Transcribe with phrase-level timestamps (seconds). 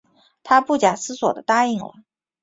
[0.41, 1.93] 她不假思索地答应了